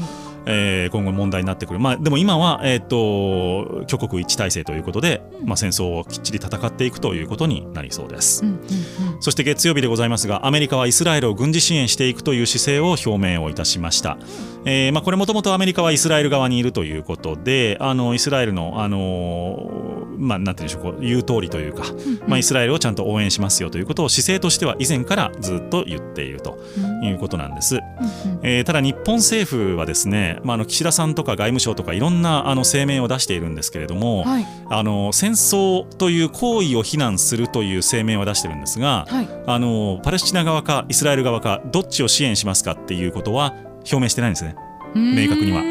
[0.46, 14.18] えー、今後問題になってくる、まあ、でも今は、えーと、挙国一致体制ということで、まあ、戦争をきっちり戦っていくということになりそうです、うんうんうん、そして月曜日でございますがアメリカはイスラエルを軍事支援していくという姿勢を表明をいたしました、
[14.68, 21.84] えーまあ、これもともとアメリカはイスラエル側にいるということであのイスラエルの、あのまあ、なんていうんでしょうこう言う通りというか、
[22.26, 26.58] まあ、イスラエルをちゃんと応援しますよということを姿勢としては以前からずっと言っていると
[27.04, 27.78] いうことなんです、
[28.42, 43.54] えー、ただ日本政府はですねまあ、あの岸田さんとか外務省とかいろんなあの声明を出しているんですけれども、はい、あの戦争という行為を非難するという声明は出してるんですが、はい、あのパレスチナ側かイスラエル側かどっちを支援しますかっていうことは
[43.90, 44.56] 表明してないんですね
[44.94, 45.62] 明確には。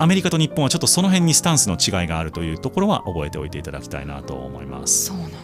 [0.00, 5.06] アメリカと日本はちょっとその辺にスタンスの違いがあるというところは覚えておいていただきたいなと思います。
[5.06, 5.38] そうなんだ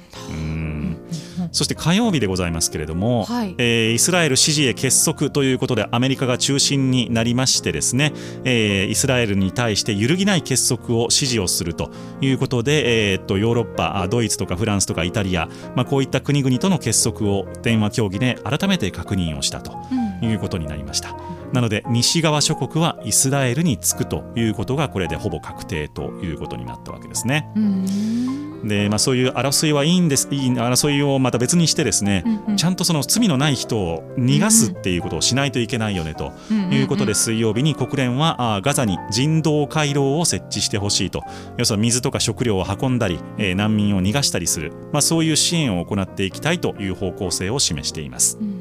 [1.53, 8.13] そして火曜日でございますけれども、はい、えー、イスラエル支持へ結束ということでアメリカが中心になりましてですね、
[8.45, 19.73] えー、イスラエルに対して揺るぎない結束を支持をするということで、えー、っとヨーロッパドイツとかフランスとかイタリア、まあ、こういった国々との結束を電話協議で改めて確認をしたと
[20.23, 21.11] いうことになりました。
[21.11, 21.17] うん、
[21.53, 27.51] なので西側諸国はイスラエルにつくということがこれでほぼ確定ということになったわけですね。
[28.65, 30.29] でまあ、そういう争いはいいんです。
[30.31, 36.33] いい争いをまた別にしてですね、うんうん、ちゃんとその罪のない人を逃がすっていうことをしないといけないよねと
[36.71, 41.23] いうことで水曜日に国連はガザに人道回廊を設置してほしいと。
[41.57, 48.39] 要するに水とか食料を運んだり、えー、難民を逃がしたりする、まあ、そういう支援を行っていきたいという方向性を示しています。
[48.41, 48.60] うん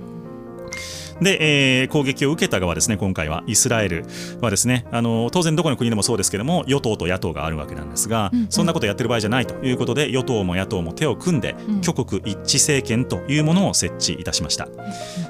[1.22, 3.44] で、えー、攻撃を受けた側ですね、今回は。
[3.48, 4.06] イスラエル
[4.42, 14.68] はですね、あの当然どこの国でもそうですけども、与党と野党があるわけなんですが、うんうん、そんなことやってる場合じゃないということで、与党も野党も手を組んで、うん、挙国一致政権というものを設置いたしました。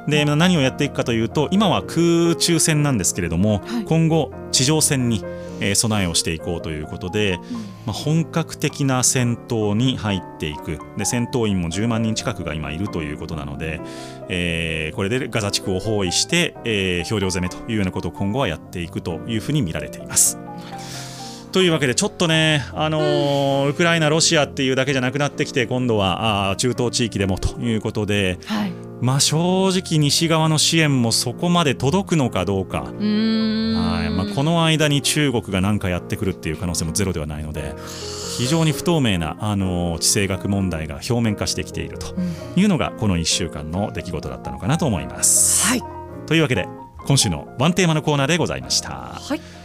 [0.07, 5.23] で、何をやっていくかというと、今は空中戦なんですけれども、はい、今後、地上戦に、
[5.59, 7.41] えー、備えをしていこうということで、うん、ま
[7.87, 10.79] あ、本格的な戦闘に入っていく。
[10.97, 13.81] で戦闘員も10万人近くが今いるということなので、
[14.29, 20.37] えー、これでガザ地区を包囲して、えー、標領攻めというようなことを今後はやっていくというふうに見られています。
[21.51, 32.81] というわけでちょっとね、あのーうん、ウクライナ、ロシアっていうだけじゃなくなってきて今度はあ中東地域でもということで、はい、まあ、正直西側の支援もそこまで届くのかどうか。
[32.83, 32.93] はい。
[34.19, 37.75] まあ、この間に中国が何かやってくるっていう可能性もゼロではないので
[38.37, 42.15] 非常に不透明な、あのー、地政学問題が表面化してきていると
[42.57, 45.67] いうのがこの1週間の出来事だったのかなと思います。
[45.67, 45.83] はい、
[46.27, 46.67] というわけで
[47.05, 48.89] 今週のワンテーマのコーナーでございました。
[48.89, 49.58] はい